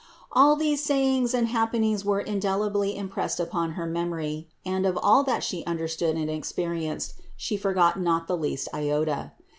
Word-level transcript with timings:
All 0.31 0.55
these 0.55 0.83
sayings 0.83 1.31
and 1.35 1.47
happenings 1.49 2.03
were 2.03 2.23
THE 2.23 2.31
INCARNATION 2.31 2.41
511 2.41 2.95
indelibly 2.95 2.97
impressed 2.97 3.39
upon 3.39 3.71
her 3.73 3.85
memory, 3.85 4.47
and, 4.65 4.87
of 4.87 4.97
all 4.99 5.21
that 5.25 5.43
She 5.43 5.63
understood 5.65 6.15
and 6.15 6.27
experienced, 6.27 7.13
She 7.37 7.55
forgot 7.55 7.99
not 7.99 8.25
the 8.27 8.35
least 8.37 8.67
iota. 8.73 9.33